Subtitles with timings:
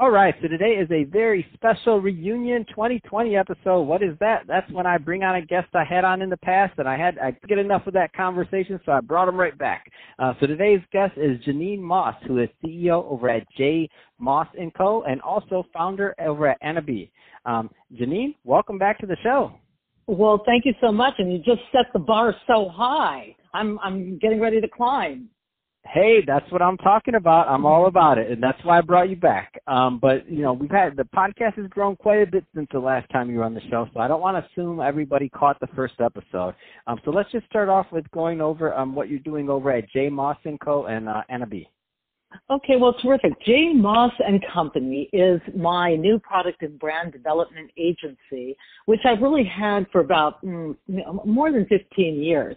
[0.00, 3.82] All right, so today is a very special reunion 2020 episode.
[3.82, 4.44] What is that?
[4.46, 6.96] That's when I bring on a guest I had on in the past, and I
[6.96, 9.90] had I get enough of that conversation, so I brought him right back.
[10.20, 14.72] Uh, so today's guest is Janine Moss, who is CEO over at J Moss and
[14.72, 15.02] Co.
[15.02, 17.10] and also founder over at AnnaBis.
[17.44, 19.50] Um, Janine, welcome back to the show.
[20.06, 23.34] Well, thank you so much, and you just set the bar so high.
[23.52, 25.28] I'm I'm getting ready to climb.
[25.92, 27.48] Hey, that's what I'm talking about.
[27.48, 29.58] I'm all about it, and that's why I brought you back.
[29.66, 32.78] Um, but you know, we've had the podcast has grown quite a bit since the
[32.78, 35.58] last time you were on the show, so I don't want to assume everybody caught
[35.60, 36.54] the first episode.
[36.86, 39.88] Um, so let's just start off with going over um, what you're doing over at
[39.88, 40.86] J Moss and Co.
[40.86, 41.66] and uh, AnnaBis.
[42.50, 43.32] Okay, well, terrific.
[43.46, 43.72] J.
[43.72, 49.86] Moss and Company is my new product and brand development agency, which I've really had
[49.90, 50.76] for about mm,
[51.24, 52.56] more than 15 years.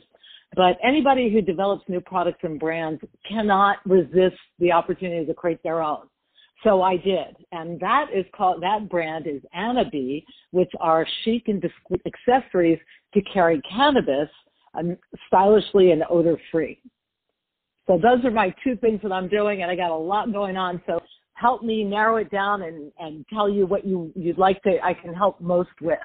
[0.56, 5.82] But anybody who develops new products and brands cannot resist the opportunity to create their
[5.82, 6.08] own.
[6.64, 7.38] So I did.
[7.52, 12.80] And that is called, that brand is AnnaBis, which are chic and discreet accessories
[13.14, 14.30] to carry cannabis
[14.74, 16.82] um, stylishly and odor free.
[17.88, 20.56] So those are my two things that I'm doing, and I got a lot going
[20.56, 20.82] on.
[20.86, 21.00] So
[21.34, 24.94] help me narrow it down and, and tell you what you, you'd like to, I
[24.94, 25.98] can help most with.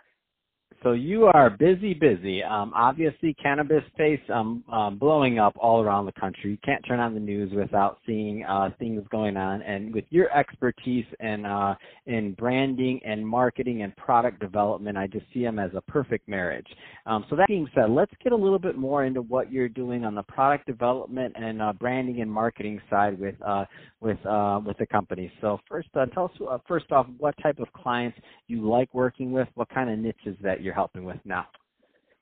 [0.82, 2.42] So you are busy, busy.
[2.42, 6.50] Um, obviously, cannabis space um, um, blowing up all around the country.
[6.50, 9.62] You can't turn on the news without seeing uh, things going on.
[9.62, 11.74] And with your expertise in uh,
[12.06, 16.66] in branding and marketing and product development, I just see them as a perfect marriage.
[17.06, 20.04] Um, so that being said, let's get a little bit more into what you're doing
[20.04, 23.64] on the product development and uh, branding and marketing side with uh,
[24.00, 25.32] with uh, with the company.
[25.40, 29.48] So first, uh, tell us first off what type of clients you like working with,
[29.54, 31.46] what kind of niches that you're helping with now.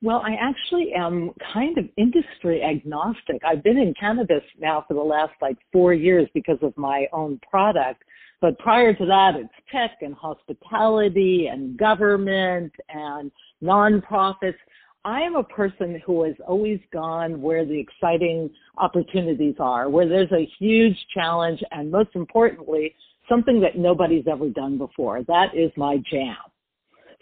[0.02, 3.40] Well, I actually am kind of industry agnostic.
[3.42, 7.40] I've been in cannabis now for the last like four years because of my own
[7.48, 8.02] product.
[8.42, 13.30] But prior to that, it's tech and hospitality and government and
[13.62, 14.58] nonprofits.
[15.06, 20.32] I am a person who has always gone where the exciting opportunities are, where there's
[20.32, 22.94] a huge challenge and most importantly,
[23.26, 25.22] something that nobody's ever done before.
[25.22, 26.36] That is my jam.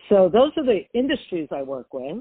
[0.08, 2.18] So those are the industries I work with.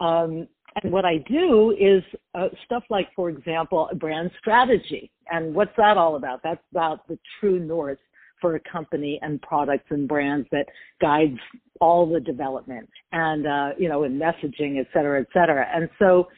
[0.00, 0.48] Um,
[0.82, 2.02] and what I do is
[2.34, 5.10] uh, stuff like, for example, brand strategy.
[5.30, 6.42] And what's that all about?
[6.42, 7.98] That's about the true north
[8.40, 10.66] for a company and products and brands that
[11.00, 11.38] guides
[11.80, 15.66] all the development and, uh, you know, in messaging, et cetera, et cetera.
[15.72, 16.28] And so,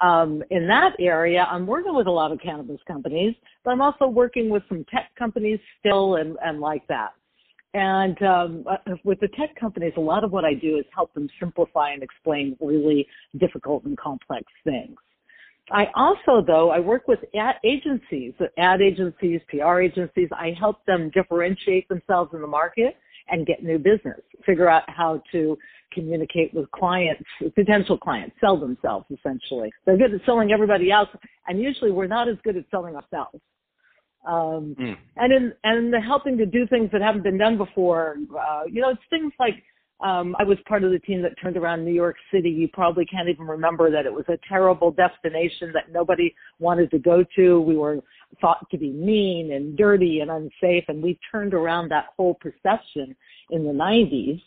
[0.00, 4.06] um, in that area, I'm working with a lot of cannabis companies, but I'm also
[4.08, 7.12] working with some tech companies still and, and like that.
[7.74, 11.14] And um, uh, with the tech companies, a lot of what I do is help
[11.14, 13.06] them simplify and explain really
[13.38, 14.96] difficult and complex things.
[15.70, 20.28] I also, though, I work with ad agencies, ad agencies, PR agencies.
[20.32, 22.96] I help them differentiate themselves in the market
[23.28, 25.56] and get new business, figure out how to
[25.92, 27.22] communicate with clients,
[27.54, 29.72] potential clients, sell themselves essentially.
[29.86, 31.08] They're good at selling everybody else,
[31.46, 33.40] and usually we're not as good at selling ourselves.
[34.26, 34.96] Um, mm.
[35.16, 38.80] And in and the helping to do things that haven't been done before, uh, you
[38.80, 39.62] know, it's things like
[40.02, 42.50] um, I was part of the team that turned around New York City.
[42.50, 46.98] You probably can't even remember that it was a terrible destination that nobody wanted to
[46.98, 47.60] go to.
[47.60, 47.98] We were
[48.40, 53.14] thought to be mean and dirty and unsafe, and we turned around that whole perception
[53.50, 54.40] in the 90s.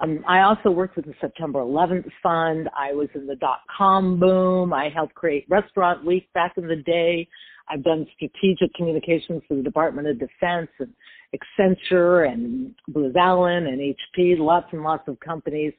[0.00, 2.68] Um, I also worked with the September 11th Fund.
[2.76, 4.72] I was in the dot com boom.
[4.72, 7.28] I helped create Restaurant Week back in the day.
[7.68, 10.92] I've done strategic communications for the Department of Defense and
[11.34, 15.72] Accenture and Booz Allen and HP, lots and lots of companies.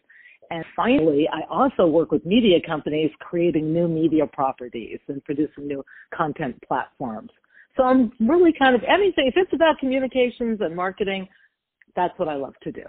[0.51, 5.83] And finally, I also work with media companies creating new media properties and producing new
[6.13, 7.31] content platforms.
[7.75, 11.27] So I'm really kind of anything, if it's about communications and marketing,
[11.95, 12.83] that's what I love to do.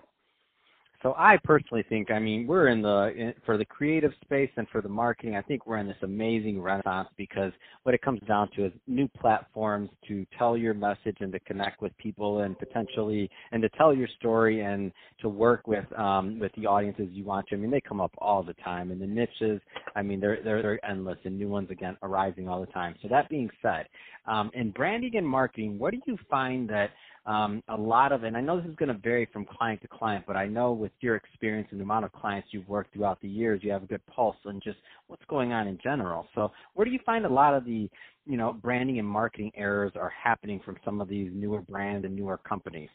[1.06, 4.66] So I personally think, I mean, we're in the in, for the creative space and
[4.70, 5.36] for the marketing.
[5.36, 7.52] I think we're in this amazing renaissance because
[7.84, 11.80] what it comes down to is new platforms to tell your message and to connect
[11.80, 16.50] with people and potentially and to tell your story and to work with um, with
[16.56, 17.54] the audiences you want to.
[17.54, 19.60] I mean, they come up all the time, and the niches.
[19.94, 22.96] I mean, they're they're, they're endless, and new ones again arising all the time.
[23.00, 23.86] So that being said,
[24.26, 26.90] um, in branding and marketing, what do you find that
[27.26, 29.88] um, a lot of, and I know this is going to vary from client to
[29.88, 33.20] client, but I know with your experience and the amount of clients you've worked throughout
[33.20, 34.78] the years, you have a good pulse on just
[35.08, 36.28] what's going on in general.
[36.36, 37.90] So where do you find a lot of the,
[38.26, 42.14] you know, branding and marketing errors are happening from some of these newer brands and
[42.14, 42.90] newer companies?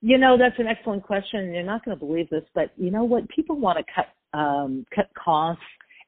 [0.00, 1.52] You know, that's an excellent question.
[1.52, 3.28] You're not going to believe this, but you know what?
[3.28, 5.62] People want to cut um, cut costs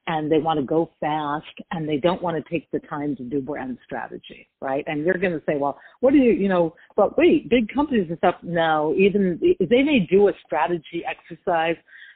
[0.09, 3.23] and they want to go fast and they don't want to take the time to
[3.23, 4.83] do brand strategy, right?
[4.87, 8.07] And you're going to say, well, what do you, you know, but wait, big companies
[8.09, 11.75] and stuff, no, even they may do a strategy exercise,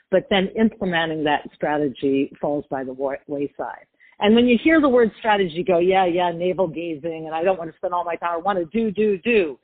[0.10, 2.94] but then implementing that strategy falls by the
[3.28, 3.86] wayside.
[4.20, 7.60] And when you hear the word strategy, go, yeah, yeah, navel gazing, and I don't
[7.60, 8.34] want to spend all my time.
[8.34, 9.60] I want to do, do, do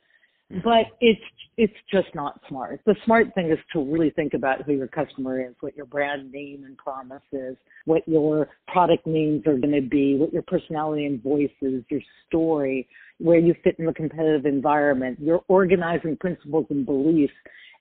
[0.64, 1.20] but it's
[1.56, 2.80] it's just not smart.
[2.86, 6.32] The smart thing is to really think about who your customer is, what your brand
[6.32, 11.04] name and promise is, what your product names are going to be, what your personality
[11.04, 12.88] and voice is, your story,
[13.18, 17.34] where you fit in the competitive environment, your organizing principles and beliefs.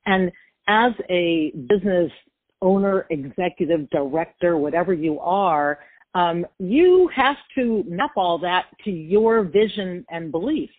[0.05, 0.31] And
[0.67, 2.11] as a business
[2.61, 5.79] owner, executive, director, whatever you are,
[6.15, 10.73] um, you have to map all that to your vision and beliefs.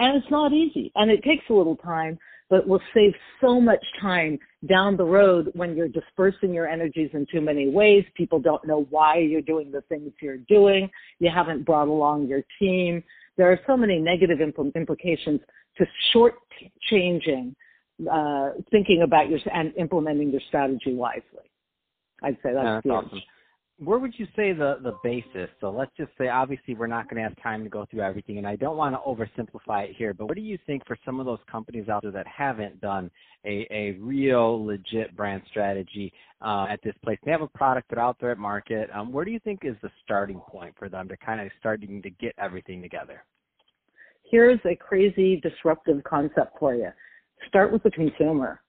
[0.00, 2.18] And it's not easy and it takes a little time,
[2.50, 4.38] but will save so much time
[4.68, 8.04] down the road when you're dispersing your energies in too many ways.
[8.16, 10.90] People don't know why you're doing the things you're doing.
[11.20, 13.02] You haven't brought along your team.
[13.36, 15.40] There are so many negative impl- implications
[15.78, 16.34] to short
[16.90, 17.54] changing,
[18.10, 21.22] uh, thinking about your and implementing your strategy wisely.
[22.22, 23.20] I'd say that's, yeah, that's awesome
[23.84, 25.48] where would you say the the basis?
[25.60, 28.38] So let's just say obviously we're not going to have time to go through everything,
[28.38, 30.14] and I don't want to oversimplify it here.
[30.14, 33.10] But what do you think for some of those companies out there that haven't done
[33.44, 37.18] a a real legit brand strategy uh, at this place?
[37.24, 38.90] They have a product that out there at market.
[38.94, 42.02] Um, where do you think is the starting point for them to kind of starting
[42.02, 43.24] to get everything together?
[44.30, 46.88] Here's a crazy disruptive concept for you.
[47.48, 48.60] Start with the consumer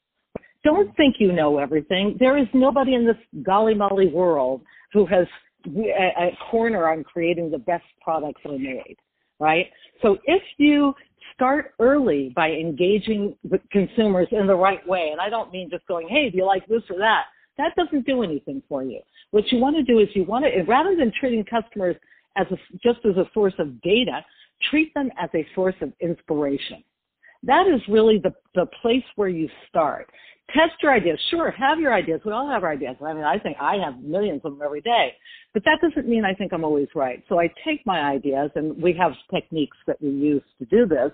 [0.66, 2.18] don't think you know everything.
[2.20, 4.62] There is nobody in this golly molly world
[4.94, 5.28] who has
[5.66, 8.98] a, corner on creating the best products are made,
[9.40, 9.68] right?
[10.02, 10.94] So if you
[11.34, 15.86] start early by engaging with consumers in the right way, and I don't mean just
[15.88, 17.26] going, hey, do you like this or that?
[17.58, 19.00] That doesn't do anything for you.
[19.32, 21.96] What you want to do is you want to, rather than treating customers
[22.36, 24.24] as a, just as a source of data,
[24.70, 26.84] treat them as a source of inspiration.
[27.44, 30.10] That is really the, the place where you start
[30.52, 31.20] test your ideas.
[31.30, 32.22] Sure, have your ideas.
[32.26, 32.96] We all have our ideas.
[33.04, 35.14] I mean, I think I have millions of them every day,
[35.54, 37.24] but that doesn't mean I think I'm always right.
[37.30, 41.12] So I take my ideas, and we have techniques that we use to do this.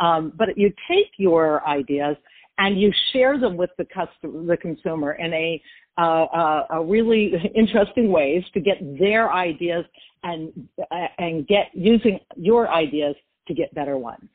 [0.00, 2.16] Um, but you take your ideas
[2.58, 5.62] and you share them with the customer, the consumer, in a
[5.96, 9.84] uh, uh, a really interesting ways to get their ideas
[10.22, 10.52] and
[10.90, 13.14] uh, and get using your ideas
[13.46, 14.28] to get better ones.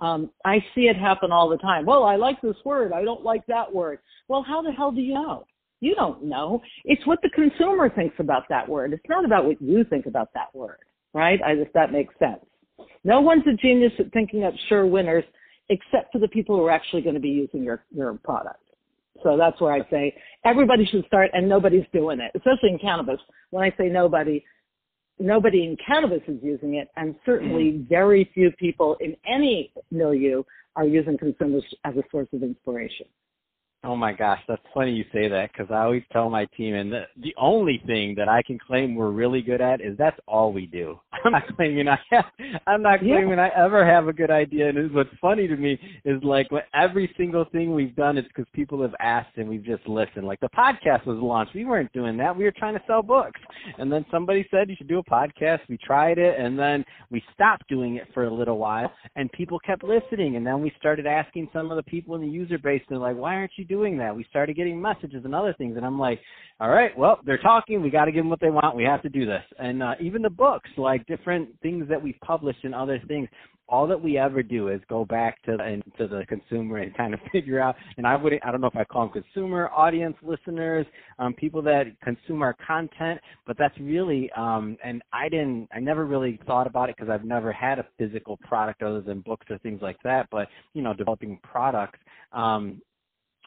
[0.00, 1.84] Um, I see it happen all the time.
[1.84, 2.92] Well, I like this word.
[2.92, 3.98] I don't like that word.
[4.28, 5.44] Well, how the hell do you know?
[5.80, 6.60] You don't know.
[6.84, 8.92] It's what the consumer thinks about that word.
[8.92, 10.78] It's not about what you think about that word,
[11.14, 11.40] right?
[11.42, 12.44] I just that makes sense.
[13.02, 15.24] No one's a genius at thinking up sure winners,
[15.70, 18.62] except for the people who are actually going to be using your your product.
[19.22, 20.14] So that's where I say
[20.44, 23.20] everybody should start, and nobody's doing it, especially in cannabis.
[23.50, 24.44] When I say nobody,
[25.20, 27.88] nobody in cannabis is using it, and certainly mm-hmm.
[27.88, 30.42] very few people in any milieu
[30.76, 33.06] are using consumers as a source of inspiration.
[33.82, 36.92] Oh my gosh, that's funny you say that because I always tell my team, and
[36.92, 40.52] the, the only thing that I can claim we're really good at is that's all
[40.52, 41.00] we do.
[41.24, 42.24] I'm not claiming I have,
[42.66, 43.48] I'm not claiming yeah.
[43.56, 44.68] I ever have a good idea.
[44.68, 48.82] And what's funny to me is like every single thing we've done is because people
[48.82, 50.26] have asked and we've just listened.
[50.26, 52.36] Like the podcast was launched, we weren't doing that.
[52.36, 53.40] We were trying to sell books,
[53.78, 55.60] and then somebody said you should do a podcast.
[55.70, 59.58] We tried it, and then we stopped doing it for a little while, and people
[59.60, 60.36] kept listening.
[60.36, 63.08] And then we started asking some of the people in the user base, and they're
[63.08, 64.14] like, "Why aren't you doing that.
[64.14, 66.20] We started getting messages and other things, and I'm like,
[66.60, 67.80] all right, well, they're talking.
[67.80, 68.76] We got to give them what they want.
[68.76, 69.42] We have to do this.
[69.58, 73.28] And uh, even the books, like different things that we've published and other things,
[73.70, 77.14] all that we ever do is go back to and to the consumer and kind
[77.14, 77.76] of figure out.
[77.96, 80.86] And I would I don't know if I call them consumer, audience, listeners,
[81.18, 83.20] um, people that consume our content.
[83.46, 87.24] But that's really um, and I didn't I never really thought about it because I've
[87.24, 90.26] never had a physical product other than books or things like that.
[90.30, 92.00] But you know, developing products.
[92.32, 92.82] Um,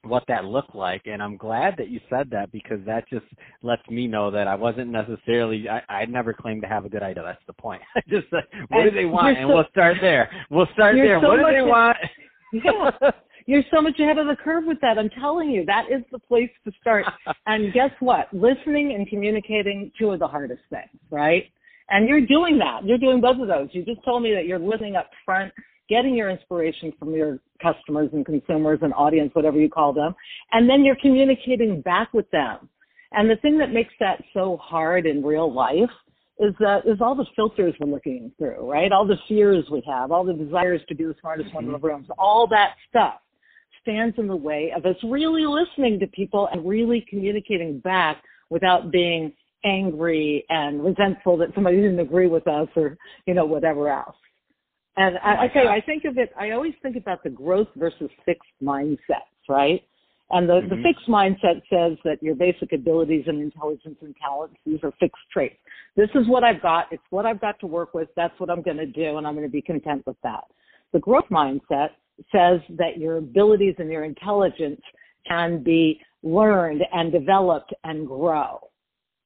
[0.03, 3.25] what that looked like and i'm glad that you said that because that just
[3.61, 7.03] lets me know that i wasn't necessarily i i never claimed to have a good
[7.03, 7.23] idea.
[7.23, 7.81] That's the point.
[7.95, 9.37] I just said what and do they want?
[9.37, 10.29] And we'll start there.
[10.49, 11.19] We'll start there.
[11.21, 11.97] so what do they want?
[12.53, 13.11] yeah.
[13.45, 15.65] You're so much ahead of the curve with that i'm telling you.
[15.65, 17.05] That is the place to start.
[17.45, 18.33] And guess what?
[18.33, 21.43] Listening and communicating two of the hardest things right?
[21.89, 22.85] And you're doing that.
[22.85, 23.67] You're doing both of those.
[23.73, 25.51] You just told me that you're listening up front
[25.89, 30.13] getting your inspiration from your customers and consumers and audience, whatever you call them,
[30.51, 32.69] and then you're communicating back with them.
[33.11, 35.89] And the thing that makes that so hard in real life
[36.39, 38.91] is that is all the filters we're looking through, right?
[38.91, 41.55] All the fears we have, all the desires to be the smartest mm-hmm.
[41.55, 43.19] one in the room, all that stuff
[43.81, 48.91] stands in the way of us really listening to people and really communicating back without
[48.91, 49.31] being
[49.65, 54.15] angry and resentful that somebody didn't agree with us or you know whatever else.
[54.95, 56.31] And I, I tell you, I think of it.
[56.39, 58.97] I always think about the growth versus fixed mindsets,
[59.49, 59.81] right?
[60.29, 60.69] And the, mm-hmm.
[60.69, 65.21] the fixed mindset says that your basic abilities and intelligence and talents, these are fixed
[65.31, 65.55] traits.
[65.95, 66.87] This is what I've got.
[66.91, 68.07] It's what I've got to work with.
[68.15, 70.43] That's what I'm going to do, and I'm going to be content with that.
[70.91, 71.89] The growth mindset
[72.31, 74.81] says that your abilities and your intelligence
[75.27, 78.69] can be learned and developed and grow,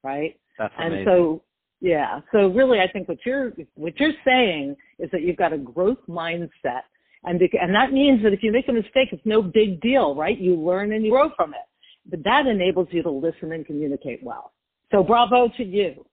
[0.04, 0.38] right?
[0.58, 1.00] That's amazing.
[1.00, 1.42] And so,
[1.80, 2.22] yeah.
[2.32, 6.00] So really, I think what you're what you're saying is that you've got a growth
[6.10, 6.84] mindset,
[7.24, 10.38] and and that means that if you make a mistake, it's no big deal, right?
[10.38, 11.60] You learn and you grow from it.
[12.10, 14.54] But that enables you to listen and communicate well.
[14.92, 16.06] So bravo to you.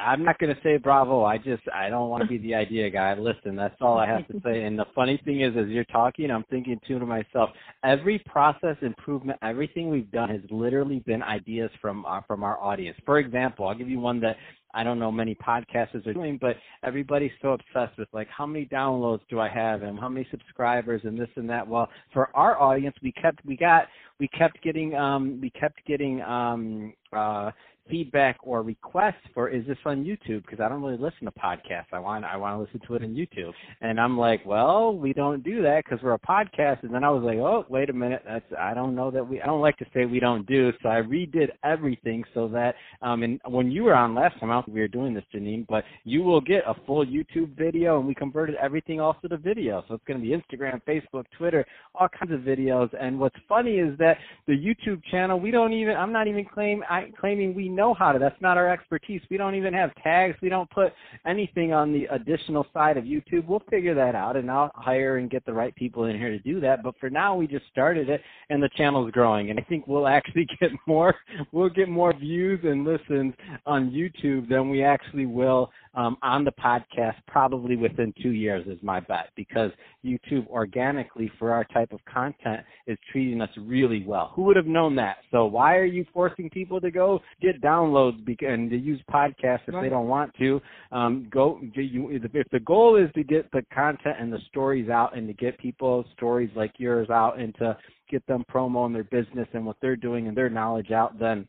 [0.00, 1.24] I'm not going to say bravo.
[1.24, 3.14] I just I don't want to be the idea guy.
[3.14, 4.62] Listen, that's all I have to say.
[4.62, 7.50] And the funny thing is, as you're talking, I'm thinking too to myself.
[7.84, 12.96] Every process improvement, everything we've done has literally been ideas from uh, from our audience.
[13.04, 14.36] For example, I'll give you one that
[14.74, 18.66] I don't know many podcasters are doing, but everybody's so obsessed with like how many
[18.66, 21.66] downloads do I have and how many subscribers and this and that.
[21.66, 23.88] Well, for our audience, we kept we got
[24.20, 27.50] we kept getting um we kept getting um uh
[27.88, 31.92] feedback or requests for is this on YouTube because I don't really listen to podcasts.
[31.92, 33.52] I want I want to listen to it on YouTube.
[33.80, 36.82] And I'm like, well, we don't do that because we're a podcast.
[36.82, 39.40] And then I was like, oh, wait a minute, that's I don't know that we
[39.40, 40.72] I don't like to say we don't do.
[40.82, 44.62] So I redid everything so that um and when you were on last time, I
[44.68, 48.14] we were doing this, Janine, but you will get a full YouTube video and we
[48.14, 49.84] converted everything also to video.
[49.88, 51.64] So it's going to be Instagram, Facebook, Twitter,
[51.94, 52.88] all kinds of videos.
[53.00, 56.82] And what's funny is that the YouTube channel, we don't even I'm not even claim
[56.88, 58.18] I claiming we know how to.
[58.18, 59.22] That's not our expertise.
[59.30, 60.36] We don't even have tags.
[60.42, 60.92] We don't put
[61.26, 63.46] anything on the additional side of YouTube.
[63.46, 66.38] We'll figure that out, and I'll hire and get the right people in here to
[66.40, 66.82] do that.
[66.82, 68.20] But for now, we just started it,
[68.50, 69.50] and the channel's growing.
[69.50, 71.14] And I think we'll actually get more.
[71.52, 73.32] We'll get more views and listens
[73.64, 78.78] on YouTube than we actually will um, on the podcast probably within two years is
[78.82, 79.72] my bet because
[80.04, 84.30] YouTube organically for our type of content is treating us really well.
[84.36, 85.16] Who would have known that?
[85.32, 89.74] So why are you forcing people to go get downloads and to use podcasts if
[89.82, 90.60] they don't want to?
[90.92, 91.58] Um, go.
[91.62, 95.58] If the goal is to get the content and the stories out and to get
[95.58, 97.76] people stories like yours out and to
[98.08, 101.48] get them promo in their business and what they're doing and their knowledge out, then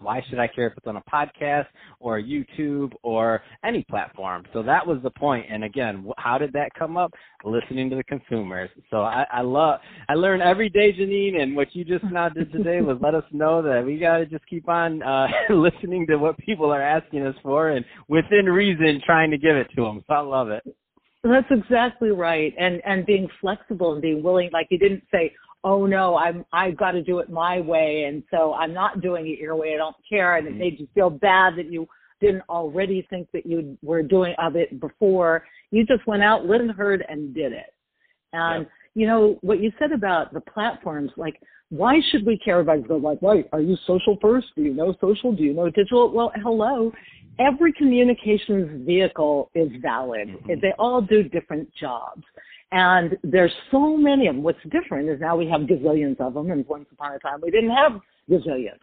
[0.00, 1.66] why should I care if it's on a podcast
[2.00, 4.44] or YouTube or any platform?
[4.52, 5.46] So that was the point.
[5.50, 7.12] And again, how did that come up?
[7.44, 8.70] Listening to the consumers.
[8.90, 11.40] So I, I love, I learn every day, Janine.
[11.40, 14.26] And what you just now did today was let us know that we got to
[14.26, 19.00] just keep on uh, listening to what people are asking us for, and within reason,
[19.04, 20.02] trying to give it to them.
[20.06, 20.62] So I love it.
[21.24, 22.54] That's exactly right.
[22.58, 25.32] And and being flexible and being willing, like you didn't say,
[25.64, 29.26] oh no, I'm I've got to do it my way, and so I'm not doing
[29.26, 29.74] it your way.
[29.74, 30.58] I don't care, and it mm-hmm.
[30.58, 31.86] made you feel bad that you
[32.20, 35.44] didn't already think that you were doing of it before.
[35.70, 37.72] You just went out, lit and heard, and did it.
[38.32, 38.72] And yep.
[38.94, 42.90] you know what you said about the platforms, like why should we care about it?
[42.90, 44.48] Like, why are you social first?
[44.56, 45.32] Do you know social?
[45.32, 46.10] Do you know digital?
[46.10, 46.92] Well, hello.
[47.38, 50.28] Every communications vehicle is valid.
[50.28, 50.60] Mm-hmm.
[50.60, 52.22] They all do different jobs.
[52.72, 54.42] And there's so many of them.
[54.42, 57.50] What's different is now we have gazillions of them, and once upon a time we
[57.50, 57.92] didn't have
[58.30, 58.80] gazillions.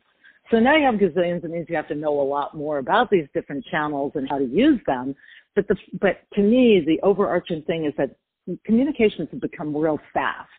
[0.51, 1.44] So now you have gazillions.
[1.44, 4.38] It means you have to know a lot more about these different channels and how
[4.38, 5.15] to use them.
[5.56, 8.15] But the but to me, the overarching thing is that
[8.63, 10.50] communications have become real fast.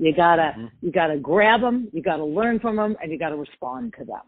[0.00, 0.66] You gotta mm-hmm.
[0.80, 4.22] you gotta grab them, you gotta learn from them, and you gotta respond to them.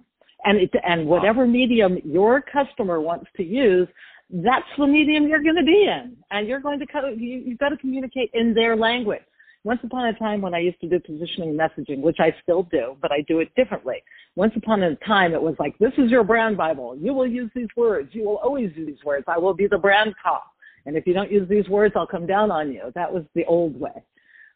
[0.45, 3.89] And it and whatever medium your customer wants to use,
[4.31, 6.87] that's the medium you're going to be in, and you're going to
[7.17, 9.23] you, you've got to communicate in their language.
[9.65, 12.97] Once upon a time, when I used to do positioning messaging, which I still do,
[13.01, 14.03] but I do it differently.
[14.35, 16.97] Once upon a time, it was like, "This is your brand Bible.
[16.97, 18.15] You will use these words.
[18.15, 19.25] You will always use these words.
[19.29, 20.51] I will be the brand cop,
[20.85, 23.45] and if you don't use these words, I'll come down on you." That was the
[23.45, 24.03] old way.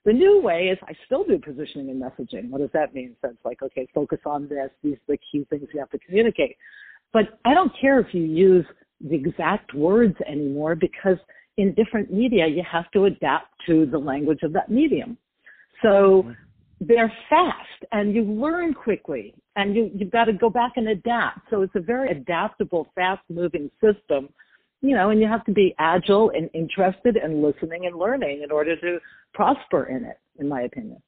[0.06, 2.48] The new way is I still do positioning and messaging.
[2.48, 3.16] What does that mean?
[3.20, 4.70] So it's like, okay, focus on this.
[4.82, 6.56] These are the key things you have to communicate.
[7.12, 8.64] But I don't care if you use
[9.00, 11.18] the exact words anymore because
[11.56, 15.18] in different media you have to adapt to the language of that medium.
[15.82, 16.32] So mm-hmm.
[16.80, 21.40] they're fast and you learn quickly and you, you've got to go back and adapt.
[21.50, 24.28] So it's a very adaptable, fast moving system.
[24.86, 28.52] You know, and you have to be agile and interested and listening and learning in
[28.52, 28.98] order to
[29.34, 31.02] prosper in it, in my opinion.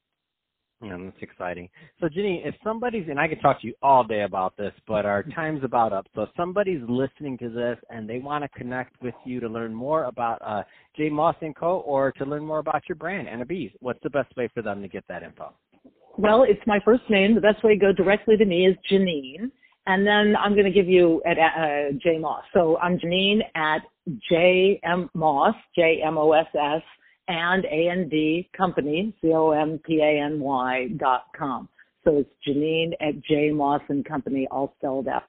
[0.83, 1.69] Yeah, that's exciting.
[2.01, 5.07] So, Janine, if somebody's, and I could talk to you all day about this, but
[5.07, 6.07] our time's about up.
[6.17, 9.73] So, if somebody's listening to this and they want to connect with you to learn
[9.73, 10.65] more about uh,
[10.97, 11.09] J.
[11.09, 11.79] Moss and Co.
[11.87, 14.89] or to learn more about your brand, AnnaBis, what's the best way for them to
[14.89, 15.53] get that info?
[16.17, 17.37] Well, it's my first name.
[17.37, 19.53] The best way to go directly to me is Janine.
[19.89, 22.45] And then I'm going to give you at uh, J Moss.
[22.53, 23.81] So I'm Janine at
[24.31, 26.83] J M Moss, J M O S S
[27.27, 31.69] and A-N-D company, C-O-M-P-A-N-Y dot com.
[32.05, 35.25] So it's Janine at J Moss and Company, all spelled out.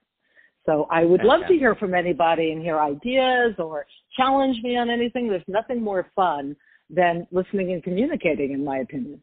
[0.66, 4.90] So I would love to hear from anybody and hear ideas or challenge me on
[4.90, 5.28] anything.
[5.28, 6.54] There's nothing more fun
[6.90, 9.22] than listening and communicating, in my opinion.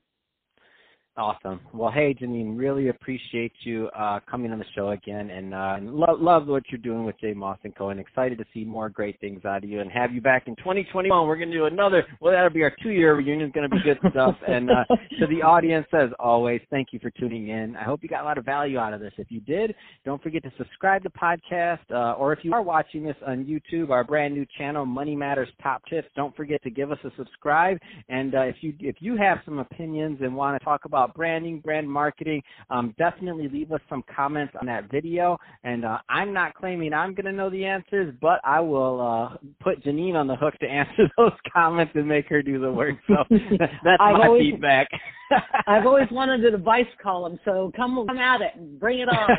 [1.18, 1.60] Awesome.
[1.74, 6.22] Well, hey, Janine, really appreciate you uh, coming on the show again, and uh, love
[6.22, 7.90] love what you're doing with J Moss and Co.
[7.90, 10.56] And excited to see more great things out of you, and have you back in
[10.58, 11.28] 2021.
[11.28, 12.06] We're going to do another.
[12.22, 13.48] Well, that'll be our two year reunion.
[13.48, 14.36] It's going to be good stuff.
[14.48, 14.84] and uh,
[15.20, 17.76] to the audience, as always, thank you for tuning in.
[17.76, 19.14] I hope you got a lot of value out of this.
[19.18, 19.74] If you did,
[20.06, 23.90] don't forget to subscribe to podcast, uh, or if you are watching this on YouTube,
[23.90, 26.10] our brand new channel, Money Matters Top Tips.
[26.16, 27.80] Don't forget to give us a subscribe.
[28.08, 31.16] And uh, if you if you have some opinions and want to talk about about
[31.16, 35.38] branding, brand marketing, um, definitely leave us some comments on that video.
[35.64, 39.38] And uh, I'm not claiming I'm going to know the answers, but I will uh,
[39.62, 42.96] put Janine on the hook to answer those comments and make her do the work.
[43.08, 44.88] So that's my always, feedback.
[45.68, 49.30] I've always wanted an advice column, so come come at it and bring it on.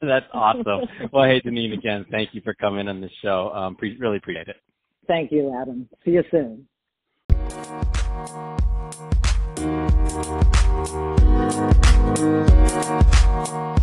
[0.00, 0.88] that's awesome.
[1.12, 3.50] Well, hey, Janine, again, thank you for coming on the show.
[3.50, 4.56] Um, pre- really appreciate it.
[5.06, 5.88] Thank you, Adam.
[6.04, 6.66] See you soon.
[10.90, 11.18] Thank
[12.18, 13.77] you.